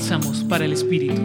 [0.00, 1.20] Bálsamos para el Espíritu.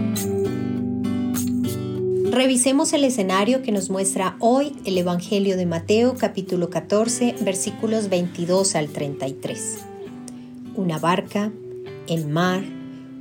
[2.30, 8.76] Revisemos el escenario que nos muestra hoy el Evangelio de Mateo capítulo 14 versículos 22
[8.76, 9.78] al 33.
[10.76, 11.54] Una barca,
[12.10, 12.66] el mar,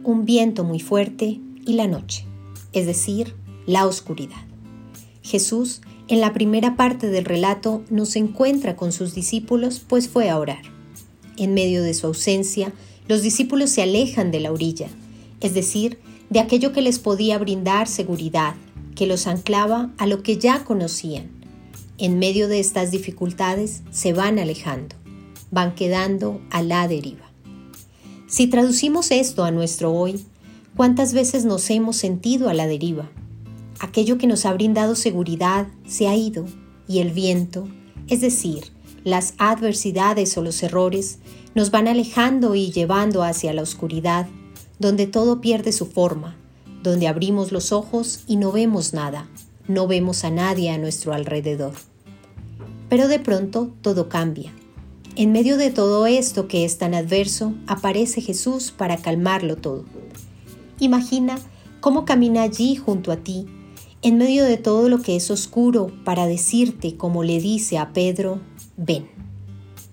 [0.03, 2.27] un viento muy fuerte y la noche,
[2.73, 4.43] es decir, la oscuridad.
[5.23, 10.30] Jesús, en la primera parte del relato, no se encuentra con sus discípulos, pues fue
[10.30, 10.62] a orar.
[11.36, 12.73] En medio de su ausencia,
[13.07, 14.89] los discípulos se alejan de la orilla,
[15.41, 15.99] es decir,
[16.31, 18.55] de aquello que les podía brindar seguridad,
[18.95, 21.31] que los anclaba a lo que ya conocían.
[21.99, 24.97] En medio de estas dificultades se van alejando,
[25.51, 27.31] van quedando a la deriva.
[28.27, 30.25] Si traducimos esto a nuestro hoy,
[30.77, 33.11] ¿cuántas veces nos hemos sentido a la deriva?
[33.79, 36.47] Aquello que nos ha brindado seguridad se ha ido
[36.89, 37.69] y el viento,
[38.09, 38.73] es decir,
[39.05, 41.19] las adversidades o los errores,
[41.55, 44.27] nos van alejando y llevando hacia la oscuridad,
[44.84, 46.37] donde todo pierde su forma,
[46.83, 49.27] donde abrimos los ojos y no vemos nada,
[49.67, 51.73] no vemos a nadie a nuestro alrededor.
[52.91, 54.53] Pero de pronto todo cambia.
[55.17, 59.87] En medio de todo esto que es tan adverso, aparece Jesús para calmarlo todo.
[60.81, 61.39] Imagina
[61.81, 63.47] cómo camina allí junto a ti,
[64.03, 68.43] en medio de todo lo que es oscuro, para decirte, como le dice a Pedro,
[68.77, 69.09] ven.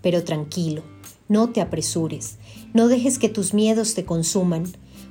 [0.01, 0.83] Pero tranquilo,
[1.31, 2.37] no te apresures,
[2.73, 4.65] no dejes que tus miedos te consuman,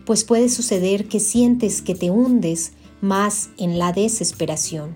[0.05, 4.95] pues puede suceder que sientes que te hundes más en la desesperación.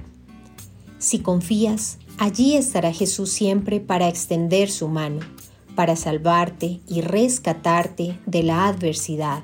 [0.98, 5.20] Si confías, allí estará Jesús siempre para extender su mano,
[5.74, 9.42] para salvarte y rescatarte de la adversidad,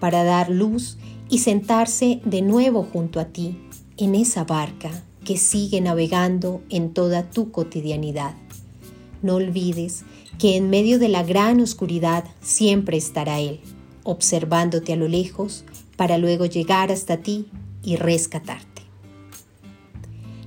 [0.00, 0.98] para dar luz
[1.30, 3.58] y sentarse de nuevo junto a ti
[3.96, 4.90] en esa barca
[5.24, 8.34] que sigue navegando en toda tu cotidianidad.
[9.26, 10.04] No olvides
[10.38, 13.60] que en medio de la gran oscuridad siempre estará Él
[14.06, 15.64] observándote a lo lejos
[15.96, 17.46] para luego llegar hasta ti
[17.82, 18.82] y rescatarte.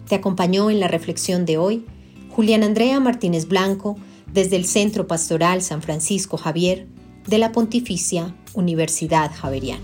[0.07, 1.85] Te acompañó en la reflexión de hoy
[2.29, 3.97] Julián Andrea Martínez Blanco
[4.31, 6.87] desde el Centro Pastoral San Francisco Javier
[7.27, 9.83] de la Pontificia Universidad Javeriana.